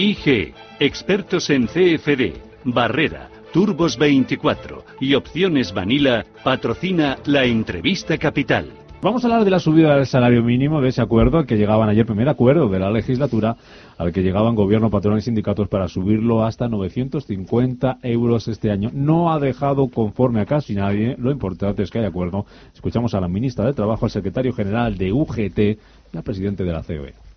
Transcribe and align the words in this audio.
IG, 0.00 0.54
expertos 0.78 1.50
en 1.50 1.66
CFD, 1.66 2.32
Barrera, 2.62 3.30
Turbos 3.52 3.98
24 3.98 4.84
y 5.00 5.14
Opciones 5.14 5.74
Vanilla 5.74 6.24
patrocina 6.44 7.18
la 7.26 7.44
entrevista 7.44 8.16
capital. 8.16 8.70
Vamos 9.02 9.24
a 9.24 9.26
hablar 9.26 9.44
de 9.44 9.50
la 9.50 9.58
subida 9.58 9.96
del 9.96 10.06
salario 10.06 10.44
mínimo, 10.44 10.80
de 10.80 10.90
ese 10.90 11.02
acuerdo 11.02 11.38
al 11.38 11.46
que 11.46 11.56
llegaban 11.56 11.88
ayer, 11.88 12.06
primer 12.06 12.28
acuerdo 12.28 12.68
de 12.68 12.78
la 12.78 12.92
legislatura, 12.92 13.56
al 13.96 14.12
que 14.12 14.22
llegaban 14.22 14.54
gobierno, 14.54 14.88
patrón 14.88 15.18
y 15.18 15.20
sindicatos 15.20 15.66
para 15.66 15.88
subirlo 15.88 16.44
hasta 16.44 16.68
950 16.68 17.98
euros 18.04 18.46
este 18.46 18.70
año. 18.70 18.90
No 18.94 19.32
ha 19.32 19.40
dejado 19.40 19.88
conforme 19.88 20.40
a 20.40 20.46
casi 20.46 20.76
nadie, 20.76 21.16
lo 21.18 21.32
importante 21.32 21.82
es 21.82 21.90
que 21.90 21.98
hay 21.98 22.04
acuerdo. 22.04 22.46
Escuchamos 22.72 23.14
a 23.14 23.20
la 23.20 23.26
ministra 23.26 23.64
de 23.64 23.72
Trabajo, 23.72 24.06
al 24.06 24.12
secretario 24.12 24.52
general 24.52 24.96
de 24.96 25.12
UGT 25.12 25.58
y 25.58 26.16
al 26.16 26.22
presidente 26.22 26.62
de 26.62 26.72
la 26.72 26.84
COE 26.84 27.27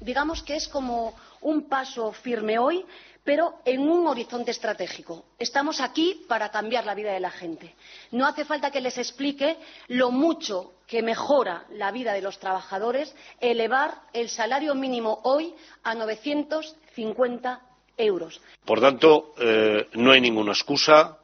digamos 0.00 0.42
que 0.42 0.56
es 0.56 0.68
como 0.68 1.14
un 1.40 1.68
paso 1.68 2.12
firme 2.12 2.58
hoy, 2.58 2.84
pero 3.24 3.60
en 3.64 3.88
un 3.88 4.06
horizonte 4.06 4.50
estratégico. 4.50 5.24
Estamos 5.38 5.80
aquí 5.80 6.24
para 6.26 6.50
cambiar 6.50 6.86
la 6.86 6.94
vida 6.94 7.12
de 7.12 7.20
la 7.20 7.30
gente. 7.30 7.74
No 8.12 8.26
hace 8.26 8.44
falta 8.44 8.70
que 8.70 8.80
les 8.80 8.98
explique 8.98 9.56
lo 9.88 10.10
mucho 10.10 10.72
que 10.86 11.02
mejora 11.02 11.64
la 11.70 11.92
vida 11.92 12.12
de 12.12 12.22
los 12.22 12.38
trabajadores 12.38 13.14
elevar 13.40 13.94
el 14.12 14.28
salario 14.28 14.74
mínimo 14.74 15.20
hoy 15.24 15.54
a 15.84 15.94
950 15.94 17.60
euros. 17.96 18.40
Por 18.64 18.80
tanto, 18.80 19.34
eh, 19.38 19.88
no 19.92 20.12
hay 20.12 20.20
ninguna 20.20 20.52
excusa 20.52 21.18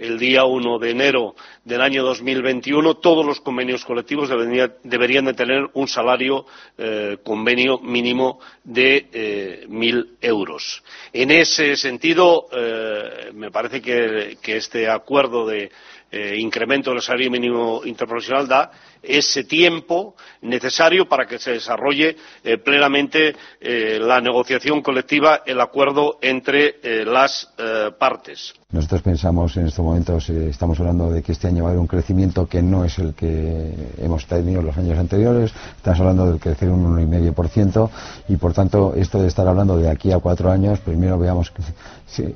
el 0.00 0.18
día 0.18 0.44
1 0.44 0.78
de 0.78 0.90
enero 0.90 1.34
del 1.64 1.80
año 1.82 2.02
2021 2.02 2.94
todos 2.96 3.24
los 3.24 3.40
convenios 3.40 3.84
colectivos 3.84 4.30
deberían 4.82 5.24
de 5.26 5.34
tener 5.34 5.68
un 5.74 5.86
salario 5.86 6.46
eh, 6.78 7.18
convenio 7.22 7.78
mínimo 7.78 8.40
de 8.64 9.08
eh, 9.12 9.64
mil 9.68 10.16
euros. 10.20 10.82
En 11.12 11.30
ese 11.30 11.76
sentido, 11.76 12.46
eh, 12.52 13.30
me 13.34 13.50
parece 13.50 13.80
que, 13.82 14.36
este 14.42 14.88
acuerdo 14.88 15.46
de 15.46 15.70
incremento 16.12 16.90
del 16.90 17.02
salario 17.02 17.30
mínimo 17.30 17.82
interprofesional 17.84 18.48
da 18.48 18.70
ese 19.02 19.44
tiempo 19.44 20.16
necesario 20.42 21.08
para 21.08 21.26
que 21.26 21.38
se 21.38 21.52
desarrolle 21.52 22.16
plenamente 22.64 23.34
la 23.60 24.20
negociación 24.20 24.82
colectiva, 24.82 25.42
el 25.46 25.60
acuerdo 25.60 26.18
entre 26.20 27.04
las 27.04 27.54
partes. 27.98 28.54
Nosotros 28.72 29.02
pensamos 29.02 29.56
en 29.56 29.66
estos 29.66 29.84
momentos, 29.84 30.30
eh, 30.30 30.48
estamos 30.48 30.78
hablando 30.78 31.10
de 31.10 31.22
que 31.22 31.32
este 31.32 31.48
año 31.48 31.64
va 31.64 31.70
a 31.70 31.72
haber 31.72 31.80
un 31.80 31.88
crecimiento 31.88 32.46
que 32.46 32.62
no 32.62 32.84
es 32.84 33.00
el 33.00 33.14
que 33.14 33.74
hemos 33.98 34.26
tenido 34.26 34.62
los 34.62 34.78
años 34.78 34.96
anteriores, 34.96 35.52
estamos 35.76 35.98
hablando 35.98 36.26
del 36.26 36.38
crecer 36.38 36.70
un 36.70 36.84
1,5% 36.96 37.90
y 38.28 38.36
por 38.36 38.52
tanto 38.52 38.94
esto 38.94 39.20
de 39.20 39.26
estar 39.26 39.48
hablando 39.48 39.76
de 39.76 39.90
aquí 39.90 40.12
a 40.12 40.20
cuatro 40.20 40.52
años, 40.52 40.78
primero 40.78 41.18
veamos 41.18 41.52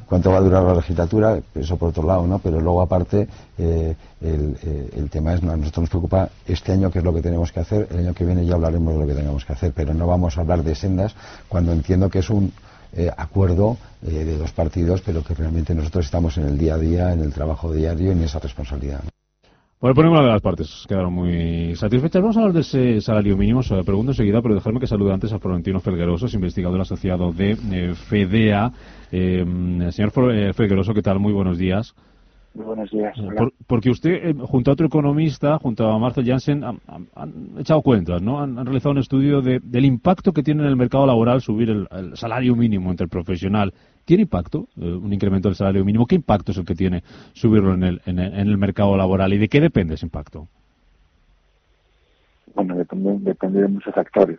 cuánto 0.06 0.32
va 0.32 0.38
a 0.38 0.40
durar 0.40 0.64
la 0.64 0.74
legislatura, 0.74 1.38
eso 1.54 1.76
por 1.76 1.90
otro 1.90 2.04
lado, 2.04 2.26
¿no? 2.26 2.40
Pero 2.40 2.60
luego 2.60 2.82
aparte 2.82 3.28
eh, 3.64 3.96
el, 4.20 4.56
eh, 4.62 4.90
el, 4.96 5.10
tema 5.10 5.34
es, 5.34 5.42
a 5.42 5.56
nosotros 5.56 5.82
nos 5.82 5.90
preocupa 5.90 6.28
este 6.46 6.72
año 6.72 6.90
qué 6.90 6.98
es 6.98 7.04
lo 7.04 7.14
que 7.14 7.22
tenemos 7.22 7.50
que 7.52 7.60
hacer, 7.60 7.88
el 7.90 7.98
año 7.98 8.14
que 8.14 8.24
viene 8.24 8.44
ya 8.44 8.54
hablaremos 8.54 8.94
de 8.94 9.00
lo 9.00 9.06
que 9.06 9.14
tengamos 9.14 9.44
que 9.44 9.52
hacer, 9.52 9.72
pero 9.74 9.94
no 9.94 10.06
vamos 10.06 10.36
a 10.36 10.42
hablar 10.42 10.62
de 10.62 10.74
sendas 10.74 11.14
cuando 11.48 11.72
entiendo 11.72 12.08
que 12.10 12.20
es 12.20 12.30
un 12.30 12.52
eh, 12.96 13.10
acuerdo 13.16 13.76
eh, 14.06 14.10
de 14.24 14.38
dos 14.38 14.52
partidos, 14.52 15.02
pero 15.04 15.24
que 15.24 15.34
realmente 15.34 15.74
nosotros 15.74 16.04
estamos 16.04 16.38
en 16.38 16.44
el 16.44 16.56
día 16.56 16.74
a 16.74 16.78
día, 16.78 17.12
en 17.12 17.20
el 17.20 17.32
trabajo 17.32 17.72
diario 17.72 18.08
y 18.08 18.12
en 18.12 18.22
esa 18.22 18.38
responsabilidad. 18.38 19.02
Bueno, 19.80 19.96
por 19.96 20.04
ninguna 20.04 20.22
de 20.22 20.28
las 20.28 20.40
partes 20.40 20.84
quedaron 20.88 21.12
muy 21.12 21.74
satisfechas. 21.74 22.22
Vamos 22.22 22.36
a 22.36 22.40
hablar 22.40 22.54
de 22.54 22.60
ese 22.60 23.00
salario 23.00 23.36
mínimo, 23.36 23.64
se 23.64 23.82
pregunto 23.82 24.12
enseguida, 24.12 24.40
pero 24.40 24.54
dejarme 24.54 24.78
que 24.78 24.86
salude 24.86 25.12
antes 25.12 25.32
a 25.32 25.40
Florentino 25.40 25.80
Felgueroso, 25.80 26.26
investigador 26.32 26.80
asociado 26.80 27.32
de 27.32 27.58
eh, 27.72 27.94
FEDEA. 27.94 28.72
señor 29.10 30.12
Felgueroso, 30.54 30.94
¿qué 30.94 31.02
tal? 31.02 31.18
Muy 31.18 31.32
buenos 31.32 31.58
días 31.58 31.96
buenos 32.62 32.90
días. 32.90 33.16
porque 33.66 33.90
usted, 33.90 34.10
eh, 34.12 34.34
junto 34.34 34.70
a 34.70 34.74
otro 34.74 34.86
economista, 34.86 35.58
junto 35.58 35.88
a 35.88 35.98
Marcel 35.98 36.24
Janssen, 36.24 36.62
han, 36.64 36.78
echado 37.58 37.82
cuentas, 37.82 38.22
¿no? 38.22 38.40
Han, 38.40 38.64
realizado 38.64 38.92
un 38.92 38.98
estudio 38.98 39.42
del 39.42 39.84
impacto 39.84 40.32
que 40.32 40.42
tiene 40.42 40.62
en 40.62 40.68
el 40.68 40.76
mercado 40.76 41.06
laboral 41.06 41.40
subir 41.40 41.70
el, 41.70 42.16
salario 42.16 42.54
mínimo 42.54 42.90
entre 42.90 43.04
el 43.04 43.10
profesional. 43.10 43.72
¿Tiene 44.04 44.22
impacto 44.22 44.68
eh, 44.76 44.84
un 44.84 45.12
incremento 45.12 45.48
del 45.48 45.56
salario 45.56 45.84
mínimo? 45.84 46.06
¿Qué 46.06 46.14
impacto 46.14 46.52
es 46.52 46.58
el 46.58 46.64
que 46.64 46.74
tiene 46.74 47.02
subirlo 47.32 47.74
en 47.74 47.82
el, 47.82 48.00
en 48.06 48.18
el, 48.18 48.58
mercado 48.58 48.96
laboral 48.96 49.32
y 49.32 49.38
de 49.38 49.48
qué 49.48 49.60
depende 49.60 49.94
ese 49.94 50.06
impacto? 50.06 50.46
Bueno, 52.54 52.76
depende, 52.76 53.16
depende 53.20 53.62
de 53.62 53.68
muchos 53.68 53.94
factores. 53.94 54.38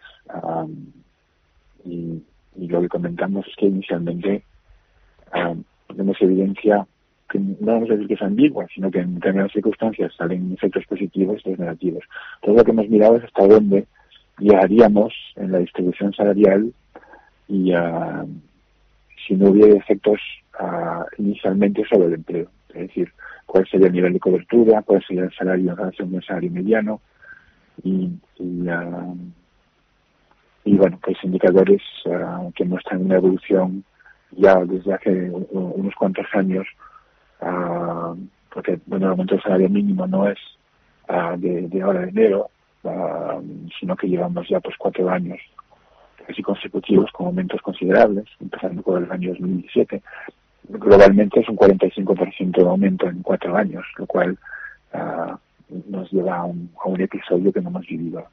y, 1.83 2.21
lo 2.57 2.79
que 2.81 2.87
comentamos 2.87 3.45
es 3.47 3.55
que 3.57 3.65
inicialmente 3.65 4.43
tenemos 5.87 6.17
evidencia 6.21 6.87
no 7.39 7.73
vamos 7.73 7.89
a 7.89 7.93
decir 7.93 8.07
que 8.07 8.13
es 8.15 8.21
ambigua, 8.21 8.65
sino 8.73 8.91
que 8.91 8.99
en 8.99 9.15
determinadas 9.15 9.51
circunstancias 9.51 10.13
salen 10.17 10.53
efectos 10.53 10.85
positivos 10.85 11.41
y 11.45 11.49
negativos. 11.49 12.03
Todo 12.41 12.55
lo 12.55 12.63
que 12.63 12.71
hemos 12.71 12.89
mirado 12.89 13.17
es 13.17 13.23
hasta 13.23 13.47
dónde 13.47 13.85
llegaríamos 14.39 15.13
en 15.35 15.51
la 15.51 15.59
distribución 15.59 16.13
salarial 16.13 16.73
y 17.47 17.73
uh, 17.73 18.27
si 19.27 19.35
no 19.35 19.49
hubiera 19.49 19.77
efectos 19.77 20.19
uh, 20.59 21.03
inicialmente 21.17 21.83
sobre 21.85 22.07
el 22.07 22.13
empleo. 22.15 22.47
Es 22.69 22.87
decir, 22.87 23.11
cuál 23.45 23.65
sería 23.67 23.87
el 23.87 23.93
nivel 23.93 24.13
de 24.13 24.19
cobertura, 24.19 24.81
cuál 24.81 25.03
sería 25.07 25.23
el 25.23 25.33
salario 25.33 25.71
en 25.71 25.77
relación 25.77 26.11
con 26.11 26.21
salario 26.21 26.51
mediano 26.51 27.01
y, 27.83 28.09
y, 28.37 28.69
uh, 28.69 29.17
y 30.65 30.77
pues 30.77 31.17
indicadores 31.23 31.81
que 32.55 32.65
muestran 32.65 33.05
una 33.05 33.15
evolución 33.17 33.83
ya 34.31 34.55
desde 34.65 34.93
hace 34.93 35.31
unos 35.31 35.93
cuantos 35.95 36.25
años 36.33 36.65
Ah, 37.41 38.13
porque 38.53 38.79
bueno, 38.85 39.05
el 39.05 39.11
aumento 39.11 39.35
del 39.35 39.43
salario 39.43 39.69
mínimo 39.69 40.07
no 40.07 40.27
es 40.29 40.37
ah, 41.07 41.35
de, 41.37 41.81
ahora 41.81 42.01
de 42.01 42.09
enero, 42.09 42.49
ah, 42.85 43.39
sino 43.79 43.95
que 43.95 44.07
llevamos 44.07 44.47
ya 44.47 44.59
pues 44.59 44.75
cuatro 44.77 45.09
años 45.09 45.39
casi 46.25 46.41
consecutivos 46.41 47.11
con 47.11 47.27
aumentos 47.27 47.61
considerables, 47.61 48.25
empezando 48.39 48.81
por 48.81 49.03
el 49.03 49.11
año 49.11 49.29
2017. 49.29 50.01
Globalmente 50.69 51.39
es 51.39 51.49
un 51.49 51.55
45% 51.55 52.55
de 52.55 52.67
aumento 52.67 53.07
en 53.07 53.21
cuatro 53.21 53.55
años, 53.55 53.85
lo 53.97 54.07
cual 54.07 54.35
nos 55.87 56.11
lleva 56.11 56.37
a 56.37 56.45
un, 56.45 56.71
a 56.83 56.87
un 56.87 56.99
episodio 56.99 57.51
que 57.51 57.61
no 57.61 57.69
hemos 57.69 57.85
vivido 57.85 58.25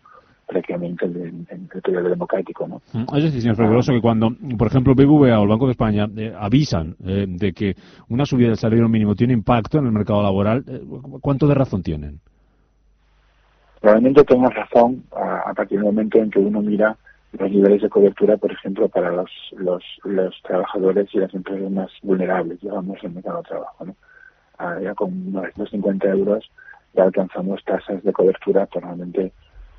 prácticamente 0.46 1.06
en, 1.06 1.46
el 1.50 1.82
periodo 1.82 2.08
democrático. 2.08 2.66
¿no? 2.66 2.82
Mm, 2.92 3.16
es 3.16 3.24
decir, 3.24 3.42
señor 3.42 3.56
Fregoso, 3.56 3.92
que 3.92 4.00
cuando, 4.00 4.30
por 4.58 4.66
ejemplo, 4.66 4.94
BBVA 4.94 5.38
o 5.38 5.42
el 5.42 5.48
Banco 5.48 5.66
de 5.66 5.72
España 5.72 6.06
eh, 6.16 6.34
avisan 6.38 6.96
eh, 7.04 7.26
de 7.28 7.52
que 7.52 7.74
una 8.08 8.26
subida 8.26 8.48
del 8.48 8.56
salario 8.56 8.88
mínimo 8.88 9.14
tiene 9.14 9.32
impacto 9.32 9.78
en 9.78 9.86
el 9.86 9.92
mercado 9.92 10.22
laboral, 10.22 10.64
eh, 10.66 10.80
¿cuánto 11.20 11.46
de 11.46 11.54
razón 11.54 11.82
tienen? 11.82 12.20
Probablemente 13.80 14.24
tengan 14.24 14.50
razón 14.52 15.02
a, 15.12 15.52
partir 15.54 15.78
del 15.78 15.86
momento 15.86 16.18
en 16.18 16.30
que 16.30 16.38
uno 16.38 16.62
mira 16.62 16.96
los 17.32 17.50
niveles 17.50 17.82
de 17.82 17.88
cobertura, 17.88 18.36
por 18.36 18.52
ejemplo, 18.52 18.88
para 18.88 19.10
los, 19.10 19.30
los, 19.56 19.82
los 20.04 20.40
trabajadores 20.42 21.08
y 21.14 21.18
las 21.18 21.34
empresas 21.34 21.70
más 21.70 21.90
vulnerables, 22.02 22.60
digamos, 22.60 22.98
en 23.02 23.08
el 23.08 23.14
mercado 23.14 23.38
de 23.38 23.48
trabajo. 23.48 23.84
¿no? 23.86 23.96
Ah, 24.58 24.78
ya 24.80 24.94
con 24.94 25.32
950 25.32 26.08
euros 26.08 26.48
ya 26.94 27.04
alcanzamos 27.04 27.64
tasas 27.64 28.02
de 28.02 28.12
cobertura 28.12 28.66
probablemente 28.66 29.32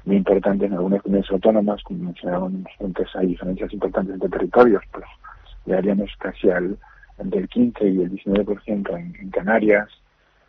muy 0.05 0.17
importantes 0.17 0.67
en 0.67 0.73
algunas 0.73 1.01
comunidades 1.01 1.31
autónomas, 1.31 1.81
como 1.83 2.05
mencionábamos 2.05 2.71
antes, 2.79 3.07
hay 3.15 3.27
diferencias 3.27 3.71
importantes 3.73 4.15
entre 4.15 4.29
territorios, 4.29 4.83
pues 4.91 5.05
llegaríamos 5.65 6.09
casi 6.19 6.49
al 6.49 6.77
entre 7.19 7.41
el 7.41 7.47
15 7.47 7.87
y 7.87 8.01
el 8.01 8.11
19% 8.11 8.97
en, 8.97 9.15
en 9.19 9.29
Canarias, 9.29 9.87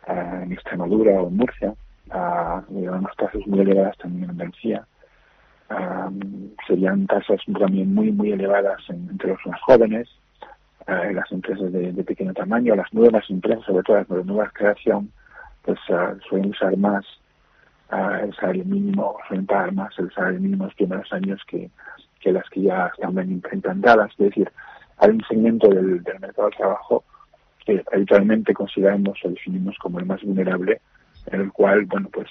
uh, 0.07 0.43
en 0.43 0.51
Extremadura 0.51 1.21
o 1.21 1.27
en 1.27 1.37
Murcia, 1.37 1.73
llevamos 2.69 3.11
tasas 3.17 3.45
muy 3.47 3.59
elevadas 3.61 3.97
también 3.97 4.25
en 4.25 4.29
Andalucía. 4.31 4.85
Um, 5.69 6.51
serían 6.67 7.07
tasas 7.07 7.41
también 7.59 7.93
muy, 7.93 8.11
muy 8.11 8.31
elevadas 8.31 8.81
entre 8.89 9.29
los 9.29 9.39
más 9.45 9.59
jóvenes, 9.61 10.07
las 10.87 11.31
empresas 11.31 11.71
de, 11.71 11.91
de, 11.93 12.03
pequeño 12.03 12.31
tamaño, 12.33 12.75
las 12.75 12.93
nuevas 12.93 13.27
empresas, 13.31 13.65
sobre 13.65 13.81
todo 13.81 13.97
las 13.97 14.07
de 14.07 14.23
nueva 14.23 14.51
creación, 14.53 15.11
pues 15.63 15.79
suelen 16.29 16.51
usar 16.51 16.77
más 16.77 17.03
el 17.91 18.33
salario 18.35 18.65
mínimo, 18.65 19.17
pagar 19.47 19.71
más 19.73 19.97
el 19.99 20.11
salario 20.11 20.39
mínimo 20.39 20.65
los 20.65 20.73
primeros 20.75 21.11
años 21.13 21.41
que, 21.47 21.69
que 22.19 22.31
las 22.31 22.49
que 22.49 22.63
ya 22.63 22.87
están 22.87 23.15
bien 23.15 23.31
implantadas. 23.31 24.11
Es 24.11 24.17
decir, 24.17 24.51
hay 24.97 25.11
un 25.11 25.23
segmento 25.27 25.67
del, 25.69 26.03
del 26.03 26.19
mercado 26.19 26.49
de 26.49 26.57
trabajo 26.57 27.03
que 27.65 27.83
habitualmente 27.91 28.53
consideramos 28.53 29.17
o 29.23 29.29
definimos 29.29 29.75
como 29.79 29.99
el 29.99 30.05
más 30.05 30.21
vulnerable, 30.23 30.81
en 31.27 31.41
el 31.41 31.51
cual, 31.51 31.85
bueno, 31.85 32.09
pues 32.13 32.29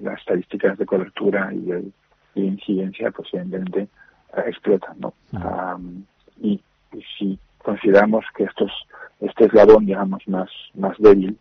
las 0.00 0.18
estadísticas 0.20 0.78
de 0.78 0.86
cobertura 0.86 1.52
y, 1.52 1.60
de 1.60 1.92
incidencia, 2.34 3.10
pues 3.10 3.28
evidentemente 3.32 3.88
explotan, 4.46 4.96
¿no? 5.00 5.14
y, 6.40 6.60
si 7.18 7.38
consideramos 7.58 8.24
que 8.34 8.44
estos, 8.44 8.72
este 9.20 9.46
eslabón, 9.46 9.84
digamos, 9.84 10.26
más, 10.28 10.48
más 10.74 10.96
débil 10.98 11.36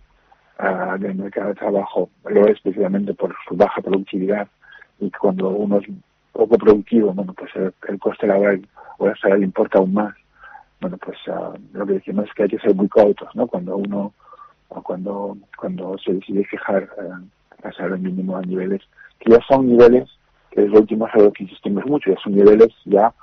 del 1.00 1.16
mercado 1.16 1.50
de 1.50 1.56
trabajo 1.56 2.10
lo 2.26 2.46
es 2.46 2.56
especialmente 2.56 3.14
por 3.14 3.36
su 3.48 3.56
baja 3.56 3.82
productividad 3.82 4.48
y 5.00 5.12
cuando 5.12 5.50
uno 5.50 5.80
es 5.80 5.88
poco 6.32 6.58
productivo, 6.58 7.14
bueno, 7.14 7.34
pues 7.34 7.52
el, 7.56 8.00
coste 8.00 8.28
laboral 8.28 8.66
o 8.98 9.08
el 9.08 9.18
salario 9.18 9.44
importa 9.44 9.80
aún 9.80 9.94
más. 9.94 10.16
Bueno, 10.80 10.98
pues 10.98 11.18
lo 11.74 11.86
que 11.86 11.94
decimos 11.94 12.26
es 12.26 12.34
que 12.34 12.44
hay 12.44 12.50
que 12.50 12.60
ser 12.60 12.76
muy 12.76 12.88
cautos, 12.88 13.28
¿no? 13.36 13.48
Cuando 13.48 13.78
uno, 13.78 14.14
cuando, 14.68 15.38
cuando 15.58 15.98
se 15.98 16.14
decide 16.14 16.46
fijar 16.46 16.84
eh, 16.84 17.26
el 17.64 17.74
salario 17.74 17.98
mínimo 17.98 18.38
a 18.38 18.42
niveles 18.42 18.82
que 19.20 19.32
ya 19.32 19.40
son 19.48 19.68
niveles 19.68 20.10
que 20.56 20.64
es 20.64 20.70
lo 20.70 20.80
último 20.80 21.08
que 21.34 21.44
insistimos 21.44 21.86
mucho, 21.86 22.10
ya 22.10 22.18
son 22.24 22.34
niveles 22.34 22.70
ya 22.86 23.14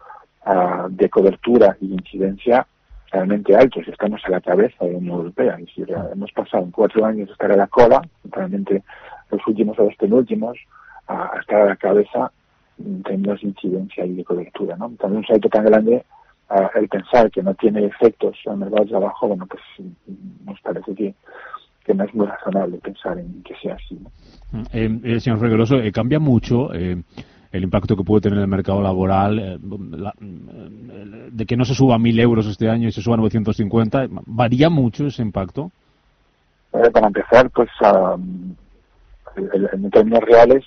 de 0.91 1.09
cobertura 1.09 1.77
y 1.81 1.93
incidencia 1.93 2.67
realmente 3.13 3.55
altos. 3.55 3.87
Estamos 3.87 4.21
a 4.25 4.31
la 4.31 4.41
cabeza 4.41 4.85
de 4.85 4.93
la 4.93 4.99
Unión 4.99 5.17
Europea. 5.17 5.55
Es 5.59 5.67
decir, 5.67 5.95
hemos 6.13 6.33
pasado 6.33 6.65
en 6.65 6.71
cuatro 6.71 7.05
años 7.05 7.29
de 7.29 7.33
estar 7.33 7.53
a 7.53 7.57
la 7.57 7.67
cola, 7.67 8.03
realmente 8.25 8.83
los 9.31 9.47
últimos 9.47 9.79
o 9.79 9.85
los 9.85 9.97
penúltimos, 9.97 10.59
a, 11.07 11.39
estar 11.41 11.61
a 11.63 11.67
la 11.67 11.77
cabeza 11.77 12.33
en 12.79 13.03
términos 13.03 13.41
de 13.41 13.49
incidencia 13.49 14.05
y 14.05 14.15
de 14.15 14.25
cobertura. 14.25 14.77
¿no? 14.77 14.91
También 14.99 15.19
un 15.19 15.27
salto 15.27 15.49
tan 15.49 15.65
grande 15.65 16.05
el 16.75 16.89
pensar 16.89 17.31
que 17.31 17.43
no 17.43 17.55
tiene 17.55 17.87
efectos 17.87 18.37
en 18.45 18.53
el 18.53 18.59
mercado 18.59 18.85
de 18.85 18.91
trabajo, 18.91 19.29
bueno, 19.29 19.47
pues 19.47 19.63
nos 20.45 20.61
parece 20.61 20.95
que, 20.95 21.15
que 21.85 21.95
no 21.95 22.05
es 22.05 22.15
muy 22.15 22.27
razonable 22.27 22.79
pensar 22.79 23.19
en 23.19 23.43
que 23.43 23.55
sea 23.57 23.75
así. 23.75 23.99
¿no? 23.99 24.11
Eh, 24.73 25.01
eh, 25.03 25.21
señor 25.21 25.41
Regueroso, 25.41 25.77
eh, 25.77 25.93
cambia 25.93 26.19
mucho 26.19 26.73
eh, 26.75 27.03
el 27.53 27.65
impacto 27.65 27.97
que 27.97 28.03
puede 28.03 28.23
tener 28.23 28.39
el 28.39 28.49
mercado 28.49 28.81
laboral, 28.81 29.39
eh, 29.39 29.59
eh, 29.59 31.29
de 31.31 31.47
que 31.47 31.57
no 31.57 31.65
se 31.65 31.75
suba 31.75 31.97
a 31.97 31.99
1.000 31.99 32.21
euros 32.21 32.47
este 32.47 32.69
año 32.69 32.89
y 32.89 32.93
se 32.93 33.03
suba 33.03 33.15
a 33.15 33.19
950, 33.19 34.07
¿varía 34.27 34.71
mucho 34.71 35.07
ese 35.07 35.23
impacto? 35.23 35.71
Eh, 36.73 36.91
para 36.91 37.09
empezar, 37.09 37.51
pues 37.51 37.69
en 39.37 39.91
términos 39.91 40.21
reales 40.21 40.65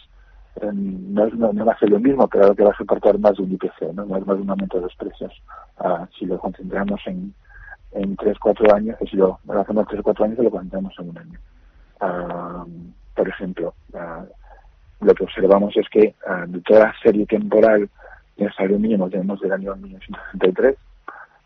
no, 0.62 1.26
es, 1.26 1.34
no, 1.34 1.66
va 1.66 1.74
a 1.74 1.80
ser 1.80 1.90
lo 1.90 2.00
mismo, 2.00 2.28
pero 2.28 2.56
que 2.56 2.64
va 2.64 2.72
a 2.72 2.78
soportar 2.78 3.18
más 3.20 3.36
de 3.36 3.44
un 3.44 3.52
IPC, 3.54 3.94
no, 3.94 4.06
no 4.06 4.18
es 4.18 4.26
más 4.26 4.38
de 4.38 4.44
un 4.44 4.50
aumento 4.50 4.78
de 4.78 4.84
los 4.84 4.96
precios. 4.96 5.34
Ah, 5.80 6.08
si 6.18 6.26
lo 6.26 6.40
concentramos 6.40 7.02
en, 7.08 7.34
en 7.92 8.16
3-4 8.16 8.74
años, 8.74 8.98
si 9.10 9.18
lo, 9.18 9.40
lo 9.46 9.60
hacemos 9.60 9.88
3-4 9.88 10.24
años, 10.24 10.38
lo 10.40 10.52
concentramos 10.52 10.94
en 11.00 11.10
un 11.10 11.18
año. 11.18 11.40
Ah, 12.00 12.66
por 13.16 13.28
ejemplo, 13.28 13.74
lo 13.92 14.00
que 14.00 14.45
observamos 15.36 15.76
es 15.76 15.88
que 15.90 16.16
uh, 16.28 16.50
de 16.50 16.62
toda 16.62 16.86
la 16.86 16.94
serie 17.02 17.26
temporal 17.26 17.90
de 18.38 18.52
salario 18.52 18.80
mínimo 18.80 19.10
tenemos 19.10 19.40
del 19.42 19.52
año 19.52 19.76
1963, 19.76 20.76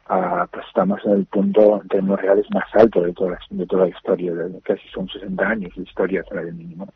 uh, 0.09 0.47
pues 0.51 0.65
estamos 0.67 0.99
en 1.05 1.11
el 1.11 1.25
punto 1.25 1.81
en 1.81 1.87
términos 1.87 2.21
reales 2.21 2.45
más 2.51 2.65
alto 2.73 3.01
de 3.01 3.13
toda 3.13 3.31
la, 3.31 3.39
de 3.49 3.65
toda 3.65 3.83
la 3.83 3.89
historia, 3.89 4.33
de, 4.33 4.61
casi 4.61 4.87
son 4.89 5.07
60 5.07 5.47
años 5.47 5.71
de 5.75 5.83
historia 5.83 6.21
del 6.21 6.29
salario 6.29 6.53
mínimo. 6.53 6.87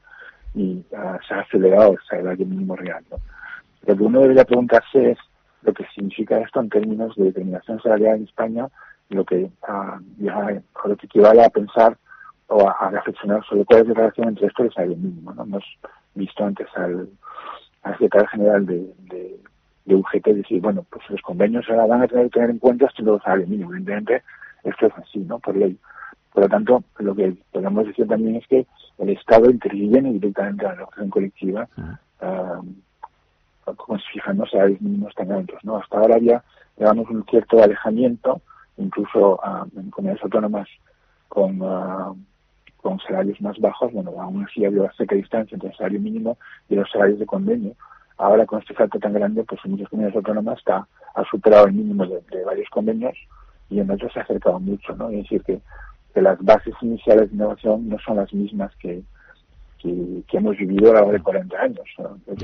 Y 0.55 0.85
uh, 0.91 1.17
se 1.27 1.33
ha 1.33 1.39
acelerado 1.39 1.93
el 1.93 1.99
salario 2.07 2.45
mínimo 2.45 2.75
real. 2.75 3.03
¿no? 3.09 3.17
Lo 3.87 3.97
que 3.97 4.03
uno 4.03 4.21
debería 4.21 4.45
preguntarse 4.45 5.11
es 5.11 5.17
lo 5.63 5.73
que 5.73 5.85
significa 5.95 6.39
esto 6.39 6.59
en 6.59 6.69
términos 6.69 7.15
de 7.15 7.25
determinación 7.25 7.81
salarial 7.81 8.17
en 8.17 8.23
España, 8.25 8.67
lo 9.09 9.25
que, 9.25 9.49
ya, 10.17 10.61
lo 10.85 10.97
que 10.97 11.05
equivale 11.05 11.43
a 11.43 11.49
pensar 11.49 11.97
o 12.47 12.67
a, 12.67 12.71
a, 12.73 12.89
reflexionar 12.89 13.43
sobre 13.45 13.65
cuál 13.65 13.81
es 13.81 13.87
la 13.87 13.93
relación 13.93 14.29
entre 14.29 14.47
esto 14.47 14.63
y 14.63 14.67
el 14.67 14.73
salario 14.73 14.97
mínimo. 14.97 15.33
¿no? 15.33 15.43
Hemos 15.43 15.63
visto 16.15 16.45
antes 16.45 16.67
al, 16.75 17.09
al 17.83 17.93
secretario 17.93 18.27
general 18.27 18.65
de, 18.65 18.93
de, 19.09 19.39
de, 19.85 19.95
UGT 19.95 20.27
decir, 20.27 20.61
bueno, 20.61 20.85
pues 20.89 21.03
los 21.09 21.21
convenios 21.21 21.65
ahora 21.69 21.85
van 21.85 22.01
a 22.03 22.07
tener 22.07 22.25
que 22.25 22.31
tener 22.31 22.49
en 22.51 22.59
cuenta 22.59 22.85
esto 22.85 23.03
los 23.03 23.21
salario 23.21 23.47
mínimo. 23.47 23.71
Evidentemente, 23.71 24.23
esto 24.63 24.87
es 24.87 24.93
así, 24.97 25.19
¿no? 25.19 25.39
Por 25.39 25.55
ley. 25.55 25.77
Por 26.31 26.43
lo 26.43 26.49
tanto, 26.49 26.83
lo 26.99 27.13
que 27.13 27.35
podemos 27.51 27.85
decir 27.85 28.07
también 28.07 28.37
es 28.37 28.47
que 28.47 28.65
el 28.97 29.09
Estado 29.09 29.49
interviene 29.49 30.13
directamente 30.13 30.63
en 30.63 30.69
la 30.71 30.75
negociación 30.77 31.09
colectiva, 31.09 31.67
uh, 32.21 33.73
como 33.75 33.99
si 33.99 34.05
fijando 34.13 34.45
salarios 34.47 34.81
mínimos 34.81 35.13
tan 35.13 35.31
altos, 35.31 35.59
¿no? 35.63 35.77
Hasta 35.77 35.97
ahora 35.97 36.15
había, 36.15 36.43
digamos, 36.77 37.07
un 37.09 37.23
cierto 37.25 37.61
alejamiento, 37.61 38.41
incluso 38.77 39.39
uh, 39.43 39.79
en 39.79 39.91
comunidades 39.91 40.23
autónomas 40.23 40.67
con 41.27 41.61
uh, 41.61 42.17
con 42.83 42.99
salarios 42.99 43.39
más 43.41 43.57
bajos, 43.59 43.93
bueno, 43.93 44.11
aún 44.19 44.43
así 44.43 44.65
había 44.65 44.91
cerca 44.91 45.15
distancia 45.15 45.55
entre 45.55 45.69
el 45.69 45.75
salario 45.75 46.01
mínimo 46.01 46.37
y 46.69 46.75
los 46.75 46.91
salarios 46.91 47.17
de 47.17 47.25
convenio. 47.25 47.75
Ahora, 48.17 48.45
con 48.45 48.59
este 48.59 48.75
salto 48.75 48.99
tan 48.99 49.13
grande, 49.13 49.43
pues 49.45 49.61
en 49.63 49.71
muchas 49.71 49.87
comunidades 49.87 50.17
autónomas 50.17 50.59
está, 50.59 50.85
ha 51.15 51.23
superado 51.31 51.67
el 51.67 51.73
mínimo 51.73 52.05
de, 52.05 52.21
de 52.29 52.43
varios 52.43 52.69
convenios 52.69 53.17
y 53.69 53.79
en 53.79 53.89
otros 53.89 54.11
se 54.11 54.19
ha 54.19 54.23
acercado 54.23 54.59
mucho, 54.59 54.93
¿no? 54.97 55.09
Es 55.09 55.23
decir, 55.23 55.41
que, 55.43 55.61
que 56.13 56.21
las 56.21 56.37
bases 56.43 56.75
iniciales 56.81 57.29
de 57.29 57.35
innovación 57.35 57.87
no 57.87 57.97
son 57.99 58.17
las 58.17 58.31
mismas 58.33 58.75
que, 58.75 59.01
que, 59.79 60.21
que 60.27 60.37
hemos 60.37 60.57
vivido 60.57 60.91
a 60.91 60.93
lo 60.93 60.99
largo 60.99 61.11
de 61.13 61.21
40 61.21 61.57
años. 61.57 61.85
¿no? 61.97 62.17
Es, 62.27 62.43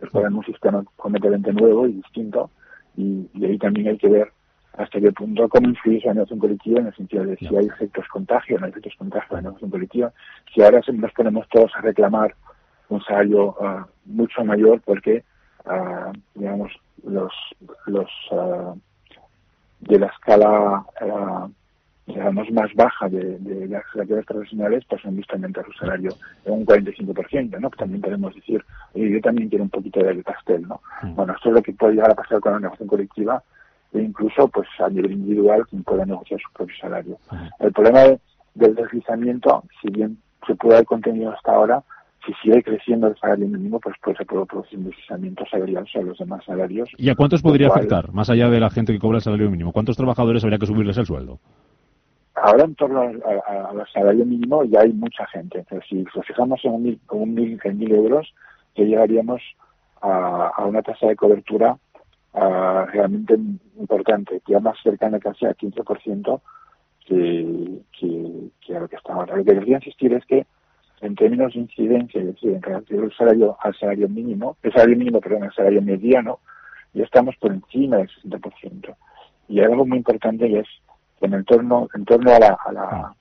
es 0.00 0.14
un 0.14 0.44
sistema 0.44 0.84
completamente 0.96 1.52
nuevo 1.52 1.86
y 1.86 1.92
distinto 1.92 2.50
y, 2.96 3.28
y 3.32 3.44
ahí 3.44 3.58
también 3.58 3.88
hay 3.88 3.98
que 3.98 4.08
ver 4.08 4.32
hasta 4.74 5.00
qué 5.00 5.10
punto 5.12 5.48
cómo 5.48 5.68
influye 5.68 6.02
la 6.04 6.14
negociación 6.14 6.38
colectiva 6.38 6.80
en 6.80 6.86
el 6.86 6.94
sentido 6.94 7.24
de 7.24 7.36
si 7.36 7.56
hay 7.56 7.66
efectos 7.66 8.06
contagio, 8.08 8.58
no 8.58 8.66
hay 8.66 8.70
efectos 8.70 8.94
contagio 8.96 9.28
en 9.30 9.36
la 9.36 9.42
negociación 9.42 9.70
colectiva, 9.70 10.12
si 10.54 10.62
ahora 10.62 10.80
nos 10.92 11.12
ponemos 11.12 11.48
todos 11.48 11.72
a 11.74 11.80
reclamar 11.80 12.34
un 12.88 13.02
salario 13.02 13.56
uh, 13.60 13.84
mucho 14.06 14.44
mayor 14.44 14.80
porque, 14.82 15.24
uh, 15.66 16.12
digamos, 16.34 16.72
los, 17.04 17.32
los 17.86 18.10
uh, 18.30 18.74
de 19.80 19.98
la 19.98 20.06
escala, 20.06 20.84
digamos, 22.06 22.50
más 22.50 22.74
baja 22.74 23.08
de, 23.08 23.38
de 23.38 23.68
las 23.68 23.84
relaciones 23.92 24.26
profesionales, 24.26 24.84
pues 24.88 25.04
han 25.04 25.16
visto 25.16 25.34
aumentar 25.34 25.64
su 25.66 25.72
salario 25.72 26.10
en 26.44 26.52
un 26.54 26.66
45%, 26.66 27.60
¿no? 27.60 27.70
También 27.70 28.00
podemos 28.00 28.34
decir, 28.34 28.64
yo 28.94 29.20
también 29.20 29.48
quiero 29.48 29.64
un 29.64 29.70
poquito 29.70 30.00
del 30.02 30.24
pastel, 30.24 30.66
¿no? 30.66 30.80
Mm. 31.02 31.14
Bueno, 31.14 31.34
esto 31.34 31.50
es 31.50 31.54
lo 31.54 31.62
que 31.62 31.72
puede 31.74 31.94
llegar 31.94 32.10
a 32.10 32.16
pasar 32.16 32.40
con 32.40 32.52
la 32.52 32.58
negociación 32.58 32.88
colectiva 32.88 33.42
e 33.92 34.00
incluso 34.00 34.48
pues 34.48 34.68
a 34.78 34.88
nivel 34.88 35.12
individual 35.12 35.66
quien 35.66 35.82
pueda 35.82 36.04
negociar 36.04 36.40
su 36.40 36.52
propio 36.52 36.76
salario. 36.80 37.18
El 37.58 37.72
problema 37.72 38.00
de, 38.00 38.20
del 38.54 38.74
deslizamiento, 38.74 39.64
si 39.80 39.90
bien 39.90 40.18
se 40.46 40.54
puede 40.54 40.76
haber 40.76 40.86
contenido 40.86 41.32
hasta 41.32 41.52
ahora, 41.52 41.82
si 42.26 42.32
sigue 42.42 42.62
creciendo 42.62 43.06
el 43.06 43.16
salario 43.16 43.46
mínimo, 43.46 43.80
pues, 43.80 43.96
pues 44.02 44.16
se 44.16 44.24
puede 44.24 44.44
producir 44.44 44.78
un 44.78 44.86
deslizamiento 44.86 45.44
salarial 45.50 45.86
sobre 45.86 46.06
los 46.06 46.18
demás 46.18 46.44
salarios. 46.44 46.90
¿Y 46.96 47.08
a 47.08 47.14
cuántos 47.14 47.40
podría 47.42 47.68
cual, 47.68 47.78
afectar, 47.78 48.12
más 48.12 48.28
allá 48.28 48.50
de 48.50 48.60
la 48.60 48.70
gente 48.70 48.92
que 48.92 48.98
cobra 48.98 49.18
el 49.18 49.22
salario 49.22 49.50
mínimo? 49.50 49.72
¿Cuántos 49.72 49.96
trabajadores 49.96 50.42
habría 50.44 50.58
que 50.58 50.66
subirles 50.66 50.98
el 50.98 51.06
sueldo? 51.06 51.38
Ahora 52.34 52.64
en 52.64 52.74
torno 52.74 53.00
al 53.02 53.86
salario 53.92 54.24
mínimo 54.24 54.62
ya 54.64 54.80
hay 54.80 54.92
mucha 54.92 55.26
gente. 55.26 55.58
Entonces, 55.58 55.88
si 55.88 56.04
nos 56.14 56.26
fijamos 56.26 56.60
en 56.64 56.72
un 56.72 56.82
mil, 56.82 57.00
un 57.10 57.34
mil, 57.34 57.58
en 57.64 57.78
mil 57.78 57.92
euros, 57.92 58.32
ya 58.76 58.84
llegaríamos 58.84 59.42
a, 60.02 60.52
a 60.56 60.64
una 60.64 60.82
tasa 60.82 61.06
de 61.08 61.16
cobertura 61.16 61.76
uh, 62.34 62.86
realmente 62.92 63.34
importante, 63.78 64.42
ya 64.46 64.60
más 64.60 64.76
cercana 64.82 65.18
casi 65.18 65.46
al 65.46 65.56
15% 65.56 66.40
que, 67.06 67.80
que, 67.98 68.50
que 68.60 68.76
a 68.76 68.80
lo 68.80 68.88
que 68.88 68.96
está 68.96 69.14
ahora. 69.14 69.36
Lo 69.36 69.44
que 69.44 69.54
quería 69.54 69.76
insistir 69.76 70.12
es 70.12 70.24
que 70.26 70.46
en 71.00 71.14
términos 71.14 71.54
de 71.54 71.60
incidencia, 71.60 72.20
es 72.20 72.26
decir, 72.26 72.52
en 72.52 72.62
relación 72.62 73.04
al 73.04 73.12
salario, 73.12 73.56
al 73.60 73.74
salario 73.76 74.08
mínimo, 74.08 74.56
el 74.62 74.72
salario 74.72 74.96
mínimo, 74.96 75.20
perdón, 75.20 75.44
el 75.44 75.52
salario 75.52 75.80
mediano, 75.82 76.40
ya 76.92 77.04
estamos 77.04 77.36
por 77.36 77.52
encima 77.52 77.98
del 77.98 78.08
60%. 78.08 78.96
Y 79.48 79.60
algo 79.60 79.86
muy 79.86 79.98
importante 79.98 80.48
y 80.48 80.56
es 80.56 80.66
que 81.18 81.26
en, 81.26 81.34
el 81.34 81.44
torno, 81.44 81.88
en 81.94 82.04
torno 82.04 82.32
a, 82.32 82.38
la, 82.38 82.58
a, 82.64 82.72
la, 82.72 83.14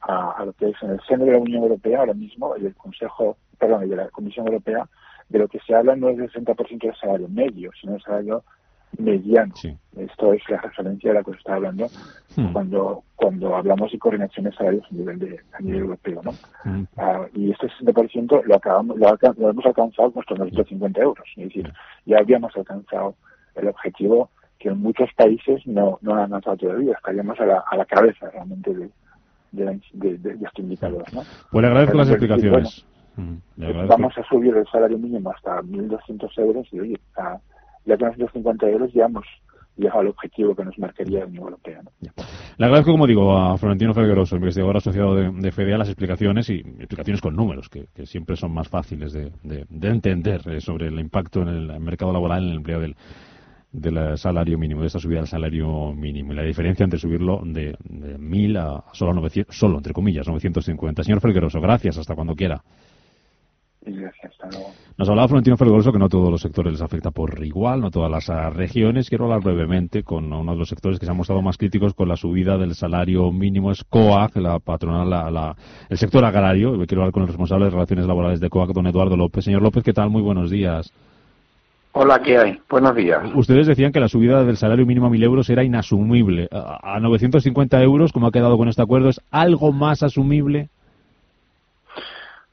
a, 0.00 0.44
lo 0.44 0.52
que 0.54 0.70
es 0.70 0.76
en 0.82 0.90
el 0.90 1.00
seno 1.08 1.24
de 1.24 1.32
la 1.32 1.38
Unión 1.38 1.62
Europea 1.62 2.00
ahora 2.00 2.14
mismo, 2.14 2.54
y 2.56 2.66
el 2.66 2.74
Consejo, 2.74 3.36
perdón, 3.58 3.84
y 3.84 3.88
de 3.88 3.96
la 3.96 4.08
Comisión 4.08 4.46
Europea, 4.46 4.86
de 5.28 5.38
lo 5.38 5.48
que 5.48 5.58
se 5.60 5.74
habla 5.74 5.96
no 5.96 6.08
es 6.08 6.18
del 6.18 6.30
60% 6.30 6.82
del 6.82 6.96
salario 6.96 7.28
medio, 7.28 7.70
sino 7.80 7.92
del 7.92 8.02
salario 8.02 8.44
mediano. 8.98 9.54
Sí. 9.56 9.76
Esto 9.96 10.32
es 10.32 10.42
la 10.48 10.60
referencia 10.60 11.10
de 11.10 11.14
la 11.14 11.24
que 11.24 11.32
se 11.32 11.38
está 11.38 11.54
hablando 11.54 11.86
hmm. 12.36 12.52
cuando 12.52 13.02
cuando 13.16 13.56
hablamos 13.56 13.90
de 13.90 13.98
coordinación 13.98 14.44
de 14.44 14.52
salarios 14.52 14.84
a 14.90 14.94
nivel 14.94 15.18
de 15.18 15.40
a 15.52 15.60
nivel 15.60 15.80
europeo, 15.80 16.20
¿no? 16.22 16.32
Hmm. 16.64 16.86
Uh, 16.96 17.26
y 17.34 17.50
este 17.50 17.68
60% 17.68 18.44
lo 18.44 18.54
acabamos 18.54 18.96
lo, 18.98 19.18
lo, 19.38 19.50
hemos 19.50 19.66
alcanzado 19.66 20.10
con 20.12 20.22
estos 20.22 20.38
950 20.38 21.00
euros, 21.00 21.26
es 21.36 21.44
decir, 21.44 21.72
ya 22.06 22.18
habíamos 22.18 22.54
alcanzado 22.56 23.14
el 23.54 23.68
objetivo 23.68 24.30
que 24.58 24.68
en 24.68 24.78
muchos 24.78 25.10
países 25.14 25.66
no, 25.66 25.98
no 26.02 26.14
han 26.14 26.20
alcanzado 26.20 26.56
todavía, 26.56 26.94
estaríamos 26.94 27.38
a 27.40 27.46
la, 27.46 27.64
a 27.70 27.76
la 27.76 27.84
cabeza 27.84 28.30
realmente 28.30 28.74
de, 28.74 28.90
de, 29.52 29.80
de, 29.92 30.18
de, 30.18 30.34
de 30.34 30.46
este 30.46 30.62
indicador, 30.62 31.04
¿no? 31.12 31.22
Pues 31.50 31.62
le 31.62 31.68
agradezco 31.68 31.96
las 31.96 32.08
explicaciones. 32.08 32.50
Bueno, 32.50 32.93
Vamos 33.16 34.16
a 34.18 34.22
subir 34.24 34.56
el 34.56 34.66
salario 34.66 34.98
mínimo 34.98 35.30
hasta 35.30 35.60
1.200 35.62 36.38
euros 36.38 36.66
y, 36.72 36.80
oye, 36.80 37.00
a, 37.16 37.38
ya 37.84 37.96
con 37.96 38.08
250 38.08 38.68
euros 38.68 38.92
ya 38.92 39.06
hemos 39.06 39.26
llegado 39.76 40.00
al 40.00 40.08
objetivo 40.08 40.54
que 40.54 40.64
nos 40.64 40.78
marcaría 40.78 41.20
la 41.20 41.26
Unión 41.26 41.44
Europea. 41.44 41.80
Le 42.56 42.64
agradezco, 42.64 42.92
como 42.92 43.06
digo, 43.06 43.36
a 43.36 43.56
Florentino 43.56 43.92
Felgueroso, 43.92 44.36
investigador 44.36 44.76
asociado 44.76 45.14
de, 45.14 45.30
de 45.30 45.52
FEDEA, 45.52 45.78
las 45.78 45.88
explicaciones 45.88 46.48
y 46.50 46.60
explicaciones 46.60 47.20
con 47.20 47.34
números, 47.34 47.68
que, 47.68 47.88
siempre 48.06 48.36
son 48.36 48.52
más 48.52 48.68
fáciles 48.68 49.12
de, 49.12 49.32
entender 49.82 50.40
eh, 50.48 50.60
sobre 50.60 50.88
el 50.88 50.98
impacto 50.98 51.42
en 51.42 51.48
el 51.48 51.80
mercado 51.80 52.12
laboral, 52.12 52.44
en 52.44 52.50
el 52.50 52.56
empleo 52.56 52.80
del, 52.80 52.94
del 53.72 54.16
salario 54.16 54.56
mínimo, 54.56 54.82
de 54.82 54.86
esta 54.86 55.00
subida 55.00 55.18
del 55.18 55.26
salario 55.26 55.92
mínimo 55.92 56.32
y 56.32 56.36
la 56.36 56.42
diferencia 56.42 56.84
entre 56.84 56.98
subirlo 56.98 57.40
de, 57.44 57.76
de 57.82 58.18
1.000 58.18 58.58
a 58.58 58.94
solo 58.94 59.12
900, 59.14 59.56
solo 59.56 59.78
entre 59.78 59.92
comillas, 59.92 60.28
950. 60.28 61.02
Señor 61.02 61.20
Felgueroso, 61.20 61.60
gracias, 61.60 61.98
hasta 61.98 62.14
cuando 62.14 62.36
quiera. 62.36 62.62
Nos 64.96 65.08
hablaba 65.08 65.28
Florentino 65.28 65.56
Fergoloso 65.56 65.92
que 65.92 65.98
no 65.98 66.08
todos 66.08 66.30
los 66.30 66.40
sectores 66.40 66.72
les 66.72 66.82
afecta 66.82 67.10
por 67.10 67.44
igual, 67.44 67.80
no 67.80 67.90
todas 67.90 68.10
las 68.10 68.54
regiones. 68.54 69.08
Quiero 69.08 69.24
hablar 69.24 69.42
brevemente 69.42 70.02
con 70.02 70.32
uno 70.32 70.52
de 70.52 70.58
los 70.58 70.68
sectores 70.68 70.98
que 70.98 71.06
se 71.06 71.10
han 71.10 71.16
mostrado 71.16 71.42
más 71.42 71.58
críticos 71.58 71.94
con 71.94 72.08
la 72.08 72.16
subida 72.16 72.56
del 72.56 72.74
salario 72.74 73.30
mínimo, 73.30 73.70
es 73.70 73.84
COAG, 73.84 74.36
la 74.36 74.58
patronal, 74.58 75.10
la, 75.10 75.56
el 75.88 75.98
sector 75.98 76.24
agrario. 76.24 76.72
Quiero 76.86 77.02
hablar 77.02 77.12
con 77.12 77.22
el 77.22 77.28
responsable 77.28 77.66
de 77.66 77.72
Relaciones 77.72 78.06
Laborales 78.06 78.40
de 78.40 78.48
COAG, 78.48 78.72
don 78.72 78.86
Eduardo 78.86 79.16
López. 79.16 79.44
Señor 79.44 79.62
López, 79.62 79.82
¿qué 79.82 79.92
tal? 79.92 80.10
Muy 80.10 80.22
buenos 80.22 80.50
días. 80.50 80.92
Hola, 81.92 82.20
¿qué 82.20 82.38
hay? 82.38 82.58
Buenos 82.68 82.96
días. 82.96 83.22
Ustedes 83.36 83.68
decían 83.68 83.92
que 83.92 84.00
la 84.00 84.08
subida 84.08 84.42
del 84.44 84.56
salario 84.56 84.84
mínimo 84.84 85.06
a 85.06 85.10
1.000 85.10 85.24
euros 85.24 85.50
era 85.50 85.62
inasumible. 85.62 86.48
A 86.50 86.98
950 87.00 87.80
euros, 87.82 88.12
como 88.12 88.26
ha 88.26 88.32
quedado 88.32 88.56
con 88.56 88.68
este 88.68 88.82
acuerdo, 88.82 89.10
¿es 89.10 89.20
algo 89.30 89.72
más 89.72 90.02
asumible? 90.02 90.70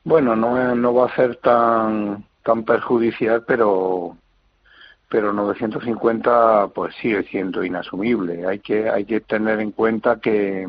Bueno, 0.03 0.35
no, 0.35 0.75
no 0.75 0.93
va 0.93 1.05
a 1.07 1.15
ser 1.15 1.35
tan 1.37 2.25
tan 2.43 2.63
perjudicial, 2.63 3.43
pero 3.45 4.17
pero 5.09 5.33
950 5.33 6.69
pues 6.73 6.95
sigue 6.95 7.23
siendo 7.23 7.63
inasumible. 7.63 8.47
Hay 8.47 8.59
que 8.59 8.89
hay 8.89 9.05
que 9.05 9.21
tener 9.21 9.59
en 9.59 9.71
cuenta 9.71 10.19
que 10.19 10.67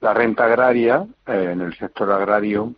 la 0.00 0.14
renta 0.14 0.44
agraria 0.44 1.04
eh, 1.26 1.50
en 1.52 1.60
el 1.60 1.76
sector 1.76 2.10
agrario 2.12 2.74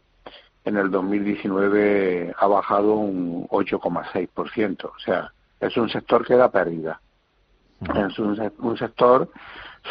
en 0.64 0.76
el 0.78 0.90
2019 0.90 2.34
ha 2.38 2.46
bajado 2.46 2.94
un 2.94 3.46
8,6%, 3.48 4.84
o 4.84 4.98
sea, 4.98 5.30
es 5.60 5.76
un 5.76 5.90
sector 5.90 6.26
que 6.26 6.36
da 6.36 6.50
pérdida. 6.50 7.00
Es 7.82 8.18
un, 8.18 8.52
un 8.60 8.78
sector 8.78 9.28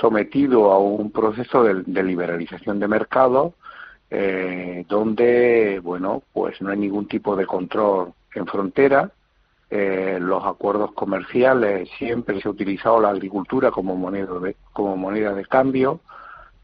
sometido 0.02 0.72
a 0.72 0.80
un 0.80 1.12
proceso 1.12 1.64
de, 1.64 1.84
de 1.86 2.04
liberalización 2.04 2.80
de 2.80 2.88
mercado 2.88 3.54
eh, 4.16 4.86
donde, 4.88 5.80
bueno, 5.80 6.22
pues 6.32 6.62
no 6.62 6.70
hay 6.70 6.78
ningún 6.78 7.08
tipo 7.08 7.36
de 7.36 7.48
control 7.48 8.14
en 8.36 8.46
frontera. 8.46 9.10
Eh, 9.72 10.20
los 10.22 10.46
acuerdos 10.46 10.92
comerciales 10.92 11.90
siempre 11.98 12.40
se 12.40 12.48
ha 12.48 12.52
utilizado 12.52 13.02
la 13.02 13.10
agricultura 13.10 13.72
como 13.72 13.96
moneda 13.96 14.38
de, 14.40 14.56
como 14.72 14.96
moneda 14.98 15.34
de 15.34 15.48
cambio 15.48 16.02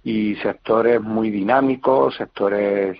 y 0.04 0.36
sectores 0.36 1.02
muy 1.02 1.32
dinámicos, 1.32 2.18
sectores 2.18 3.00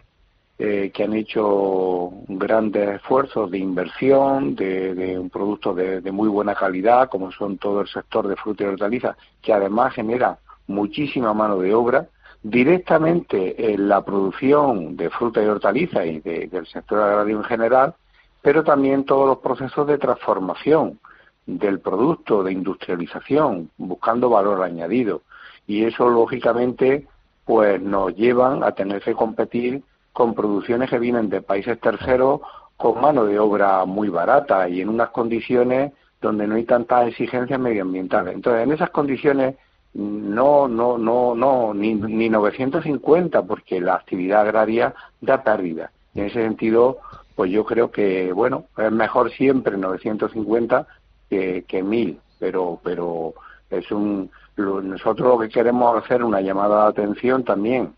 eh, 0.58 0.90
que 0.92 1.04
han 1.04 1.14
hecho 1.14 2.10
grandes 2.28 2.96
esfuerzos 2.96 3.52
de 3.52 3.60
inversión, 3.60 4.56
de, 4.56 5.16
un 5.20 5.30
producto 5.30 5.76
de, 5.76 6.02
de, 6.02 6.12
muy 6.12 6.28
buena 6.28 6.56
calidad, 6.56 7.08
como 7.08 7.32
son 7.32 7.60
todo 7.60 7.82
el 7.82 7.88
sector 7.88 8.28
de 8.28 8.36
fruta 8.36 8.64
y 8.64 8.68
hortalizas, 8.68 9.16
que 9.44 9.54
además 9.54 9.94
genera 9.94 10.40
muchísima 10.66 11.36
mano 11.36 11.60
de 11.60 11.72
obra 11.72 12.08
directamente 12.42 13.74
en 13.74 13.90
la 13.90 14.04
producción 14.04 14.96
de 14.96 15.10
fruta 15.10 15.44
y 15.44 15.48
hortaliza 15.48 16.06
y 16.06 16.20
del 16.20 16.68
sector 16.68 17.02
agrario 17.02 17.38
en 17.38 17.44
general, 17.44 17.96
pero 18.42 18.64
también 18.64 19.04
todos 19.06 19.28
los 19.28 19.40
procesos 19.40 19.86
de 19.88 19.98
transformación 19.98 21.00
del 21.46 21.80
producto, 21.80 22.44
de 22.44 22.54
industrialización, 22.54 23.70
buscando 23.78 24.30
valor 24.30 24.64
añadido. 24.64 25.22
Y 25.68 25.84
eso, 25.84 26.10
lógicamente, 26.10 27.08
pues 27.46 27.82
nos 27.82 28.16
llevan 28.16 28.64
a 28.64 28.72
tener 28.72 29.02
que 29.02 29.14
competir 29.14 29.84
con 30.14 30.34
producciones 30.34 30.90
que 30.90 31.00
vienen 31.00 31.30
de 31.30 31.42
países 31.42 31.80
terceros 31.80 32.42
con 32.78 33.02
mano 33.02 33.26
de 33.26 33.40
obra 33.40 33.84
muy 33.86 34.08
barata 34.10 34.70
y 34.70 34.82
en 34.82 34.90
unas 34.90 35.10
condiciones 35.10 35.92
donde 36.22 36.48
no 36.48 36.56
hay 36.56 36.64
tantas 36.64 37.08
exigencias 37.08 37.60
medioambientales. 37.60 38.36
Entonces, 38.36 38.64
en 38.64 38.72
esas 38.72 38.90
condiciones 38.92 39.56
no, 39.94 40.68
no, 40.68 40.98
no, 40.98 41.36
no, 41.36 41.74
ni, 41.74 41.96
ni 41.96 42.30
950, 42.30 43.44
porque 43.44 43.82
la 43.82 43.96
actividad 43.96 44.42
agraria 44.42 44.94
da 45.22 45.44
pérdida. 45.44 45.92
En 46.16 46.26
ese 46.26 46.44
sentido, 46.44 47.00
pues 47.36 47.52
yo 47.52 47.66
creo 47.66 47.92
que, 47.92 48.32
bueno, 48.34 48.66
es 48.78 48.92
mejor 48.92 49.32
siempre 49.32 49.78
950 49.78 50.88
que, 51.30 51.66
que 51.68 51.84
1000, 51.84 52.20
pero, 52.40 52.80
pero 52.84 53.34
es 53.70 53.92
un, 53.92 54.30
nosotros 54.58 55.28
lo 55.28 55.40
que 55.40 55.50
queremos 55.50 56.04
hacer 56.04 56.24
una 56.24 56.42
llamada 56.42 56.84
de 56.84 56.90
atención 56.90 57.44
también 57.44 57.94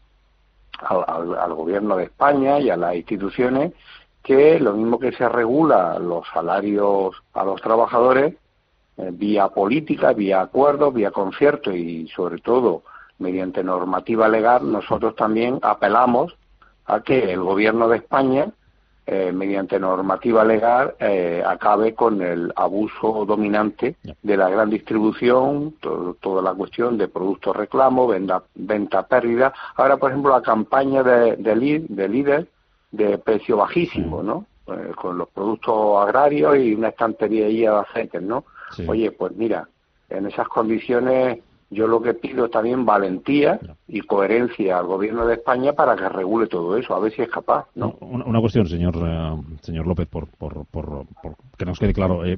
al, 0.80 1.36
al, 1.38 1.54
gobierno 1.54 1.98
de 1.98 2.06
España 2.06 2.60
y 2.60 2.70
a 2.70 2.78
las 2.78 2.96
instituciones 2.96 3.74
que 4.24 4.60
lo 4.60 4.74
mismo 4.74 5.00
que 5.00 5.12
se 5.12 5.28
regula 5.28 5.98
los 6.00 6.28
salarios 6.34 7.16
a 7.34 7.44
los 7.44 7.62
trabajadores, 7.62 8.36
vía 8.98 9.48
política, 9.50 10.14
vía 10.14 10.42
acuerdos, 10.42 10.94
vía 10.94 11.12
concierto 11.12 11.72
y 11.72 12.08
sobre 12.10 12.40
todo 12.40 12.84
mediante 13.22 13.64
normativa 13.64 14.28
legal, 14.28 14.70
nosotros 14.70 15.16
también 15.16 15.60
apelamos 15.62 16.36
a 16.86 17.02
que 17.02 17.32
el 17.32 17.42
gobierno 17.42 17.88
de 17.88 17.98
España, 17.98 18.52
eh, 19.06 19.32
mediante 19.32 19.80
normativa 19.80 20.44
legal, 20.44 20.96
eh, 21.00 21.44
acabe 21.46 21.94
con 21.94 22.22
el 22.22 22.52
abuso 22.56 23.26
dominante 23.26 23.96
de 24.22 24.38
la 24.38 24.50
gran 24.50 24.70
distribución, 24.70 25.76
toda 26.20 26.42
la 26.42 26.54
cuestión 26.54 26.98
de 26.98 27.08
productos 27.08 27.56
reclamo, 27.56 28.08
venta, 28.08 28.44
venta 28.56 29.08
pérdida. 29.08 29.54
Ahora, 29.76 29.98
por 29.98 30.12
ejemplo, 30.12 30.32
la 30.32 30.42
campaña 30.42 31.04
de, 31.04 31.36
de, 31.38 31.86
de 31.88 32.10
líder 32.10 32.48
de 32.92 33.18
precio 33.20 33.58
bajísimo, 33.58 34.22
¿no? 34.22 34.46
con 34.96 35.18
los 35.18 35.28
productos 35.30 36.02
agrarios 36.02 36.58
y 36.58 36.74
una 36.74 36.90
estantería 36.90 37.48
de 37.48 37.68
aceites, 37.68 38.22
¿no? 38.22 38.46
Oye, 38.88 39.12
pues 39.12 39.34
mira, 39.36 39.68
en 40.10 40.28
esas 40.28 40.48
condiciones 40.48 41.40
yo 41.72 41.88
lo 41.88 42.02
que 42.02 42.14
pido 42.14 42.46
es 42.46 42.52
también 42.52 42.86
valentía 42.86 43.58
y 43.88 44.02
coherencia 44.02 44.78
al 44.78 44.88
gobierno 44.88 45.26
de 45.26 45.36
España 45.36 45.72
para 45.72 45.96
que 45.96 46.10
regule 46.10 46.48
todo 46.48 46.76
eso, 46.76 46.94
a 46.94 47.00
ver 47.00 47.14
si 47.14 47.22
es 47.22 47.30
capaz. 47.30 47.66
¿no? 47.76 47.96
Una, 48.02 48.42
cuestión, 48.42 48.68
señor 48.68 48.94
eh, 48.98 49.42
señor 49.62 49.88
López, 49.88 50.08
por, 50.10 50.28
por, 50.28 50.66
por, 50.66 51.06
que 51.58 51.66
nos 51.66 51.80
quede 51.80 51.94
claro, 51.94 52.26
eh, 52.26 52.38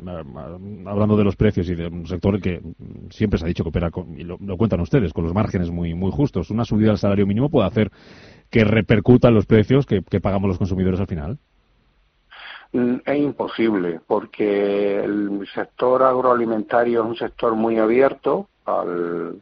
hablando 0.86 1.18
de 1.18 1.24
los 1.24 1.36
precios 1.36 1.68
y 1.68 1.74
de 1.74 1.88
un 1.88 2.06
sector 2.06 2.40
que 2.40 2.62
siempre 3.10 3.40
se 3.40 3.46
ha 3.46 3.48
dicho 3.48 3.64
que 3.64 3.70
opera, 3.70 3.90
con, 3.90 4.20
y 4.20 4.24
lo, 4.24 4.38
cuentan 4.56 4.82
ustedes, 4.82 5.14
con 5.14 5.24
los 5.24 5.34
márgenes 5.34 5.72
muy, 5.72 5.96
muy 5.96 6.12
justos, 6.12 6.52
una 6.52 6.64
subida 6.64 6.90
del 6.90 7.00
salario 7.00 7.26
mínimo 7.26 7.50
puede 7.50 7.68
hacer 7.68 7.90
que 8.52 8.64
repercutan 8.64 9.34
los 9.34 9.48
precios 9.48 9.88
que 9.88 10.22
pagamos 10.22 10.48
los 10.48 10.60
consumidores 10.60 11.00
al 11.00 11.08
final. 11.08 11.40
Mm, 12.74 12.96
es 13.06 13.18
imposible 13.20 14.02
porque 14.08 15.04
el 15.04 15.48
sector 15.54 16.02
agroalimentario 16.02 17.04
es 17.04 17.08
un 17.08 17.16
sector 17.16 17.54
muy 17.54 17.78
abierto 17.78 18.50
al, 18.66 19.40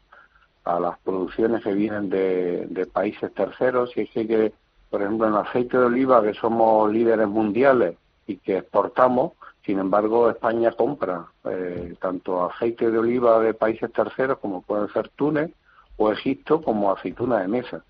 a 0.65 0.79
las 0.81 1.00
producciones 1.00 1.63
que 1.63 1.73
vienen 1.73 2.09
de, 2.09 2.89
países 2.91 3.33
terceros 3.33 3.95
y 3.95 4.01
es 4.01 4.09
que, 4.09 4.51
por 4.89 5.01
ejemplo, 5.01 5.27
en 5.27 5.35
aceite 5.35 5.77
de 5.77 5.85
oliva, 5.85 6.21
que 6.21 6.33
somos 6.33 6.91
líderes 6.91 7.27
mundiales 7.29 7.95
y 8.27 8.35
que 8.35 8.57
exportamos, 8.57 9.31
sin 9.65 9.79
embargo, 9.79 10.29
España 10.29 10.71
compra 10.71 11.25
eh, 11.45 11.95
tanto 12.01 12.43
aceite 12.43 12.91
de 12.91 12.97
oliva 12.97 13.39
de 13.39 13.53
países 13.53 13.93
terceros 13.93 14.39
como 14.39 14.61
pueden 14.61 14.89
ser 14.89 15.07
Túnez 15.09 15.51
o 15.95 16.11
Egipto 16.11 16.61
como 16.61 16.91
aceituna 16.91 17.39
de 17.39 17.47
mesa. 17.47 17.81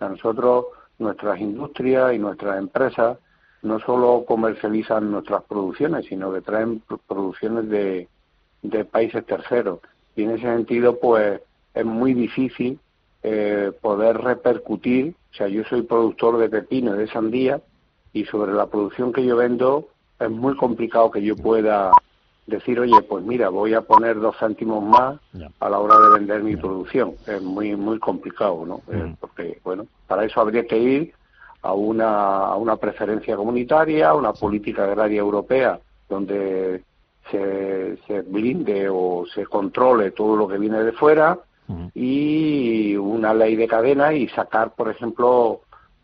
A 0.00 0.08
nosotros, 0.08 0.66
nuestras 0.98 1.38
industrias 1.38 2.14
y 2.14 2.18
nuestras 2.18 2.58
empresas 2.58 3.18
no 3.62 3.80
solo 3.80 4.24
comercializan 4.26 5.10
nuestras 5.10 5.42
producciones, 5.44 6.06
sino 6.06 6.32
que 6.32 6.40
traen 6.40 6.82
producciones 7.06 7.68
de, 7.68 8.08
de 8.62 8.84
países 8.84 9.24
terceros. 9.26 9.80
Y 10.16 10.22
en 10.24 10.30
ese 10.32 10.42
sentido, 10.42 10.98
pues 10.98 11.40
es 11.74 11.84
muy 11.84 12.14
difícil 12.14 12.78
eh, 13.22 13.72
poder 13.80 14.18
repercutir. 14.18 15.14
O 15.32 15.34
sea, 15.34 15.48
yo 15.48 15.64
soy 15.64 15.82
productor 15.82 16.38
de 16.38 16.48
pepino 16.48 16.94
y 16.94 16.98
de 16.98 17.08
sandía 17.08 17.60
y 18.12 18.24
sobre 18.24 18.52
la 18.52 18.66
producción 18.66 19.12
que 19.12 19.24
yo 19.24 19.36
vendo 19.36 19.88
es 20.18 20.30
muy 20.30 20.56
complicado 20.56 21.10
que 21.10 21.22
yo 21.22 21.36
pueda 21.36 21.92
decir, 22.46 22.80
oye, 22.80 23.00
pues 23.02 23.24
mira, 23.24 23.50
voy 23.50 23.74
a 23.74 23.82
poner 23.82 24.18
dos 24.18 24.36
céntimos 24.38 24.82
más 24.82 25.18
a 25.60 25.68
la 25.68 25.78
hora 25.78 25.98
de 25.98 26.18
vender 26.18 26.42
mi 26.42 26.56
producción. 26.56 27.14
Es 27.26 27.42
muy 27.42 27.76
muy 27.76 27.98
complicado, 27.98 28.64
¿no? 28.66 28.80
Eh, 28.90 29.14
porque, 29.20 29.60
bueno, 29.62 29.86
para 30.06 30.24
eso 30.24 30.40
habría 30.40 30.66
que 30.66 30.78
ir 30.78 31.14
a 31.68 31.72
una, 31.74 32.46
a 32.46 32.56
una 32.56 32.76
preferencia 32.76 33.36
comunitaria, 33.36 34.08
a 34.08 34.14
una 34.14 34.32
política 34.32 34.84
agraria 34.84 35.20
europea 35.20 35.78
donde 36.08 36.82
se, 37.30 37.98
se 38.06 38.22
blinde 38.22 38.88
o 38.90 39.26
se 39.34 39.44
controle 39.44 40.12
todo 40.12 40.34
lo 40.34 40.48
que 40.48 40.56
viene 40.56 40.82
de 40.82 40.92
fuera 40.92 41.38
y 41.94 42.96
una 42.96 43.34
ley 43.34 43.54
de 43.54 43.68
cadena 43.68 44.14
y 44.14 44.26
sacar, 44.28 44.74
por 44.74 44.88
ejemplo, 44.88 45.60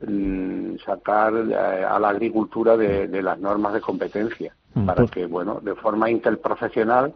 mm, 0.06 0.76
sacar 0.84 1.32
eh, 1.34 1.84
a 1.88 1.98
la 1.98 2.10
agricultura 2.10 2.76
de, 2.76 3.08
de 3.08 3.22
las 3.22 3.38
normas 3.38 3.72
de 3.72 3.80
competencia 3.80 4.54
para 4.74 4.96
pues- 4.96 5.10
que, 5.12 5.24
bueno, 5.24 5.60
de 5.62 5.74
forma 5.76 6.10
interprofesional 6.10 7.14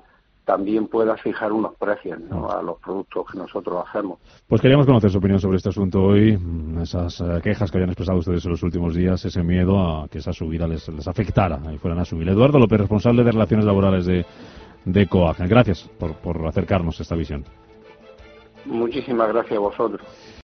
también 0.49 0.87
pueda 0.87 1.14
fijar 1.19 1.52
unos 1.52 1.75
precios 1.75 2.19
¿no? 2.21 2.49
a 2.50 2.62
los 2.62 2.78
productos 2.78 3.26
que 3.31 3.37
nosotros 3.37 3.85
hacemos. 3.87 4.19
Pues 4.49 4.62
queríamos 4.62 4.87
conocer 4.87 5.11
su 5.11 5.19
opinión 5.19 5.38
sobre 5.38 5.59
este 5.59 5.69
asunto 5.69 6.02
hoy, 6.02 6.38
mm, 6.38 6.81
esas 6.81 7.21
eh, 7.21 7.40
quejas 7.43 7.71
que 7.71 7.76
habían 7.76 7.90
expresado 7.90 8.19
ustedes 8.19 8.47
en 8.47 8.52
los 8.52 8.62
últimos 8.62 8.95
días, 8.95 9.23
ese 9.23 9.43
miedo 9.43 9.78
a 9.78 10.09
que 10.09 10.19
esa 10.19 10.33
subida 10.33 10.67
les, 10.67 10.88
les 10.88 11.07
afectara 11.07 11.61
y 11.71 11.76
fueran 11.76 11.99
a 11.99 12.07
subir. 12.07 12.31
Eduardo 12.31 12.59
López, 12.59 12.81
responsable 12.81 13.25
de 13.25 13.33
Relaciones 13.33 13.67
Laborales 13.67 14.07
de, 14.07 14.25
de 14.87 15.07
COAG. 15.07 15.37
Gracias 15.47 15.87
por, 15.99 16.14
por 16.14 16.47
acercarnos 16.47 16.99
a 16.99 17.02
esta 17.02 17.14
visión. 17.14 17.45
Muchísimas 18.64 19.28
gracias 19.28 19.59
a 19.59 19.61
vosotros. 19.61 20.00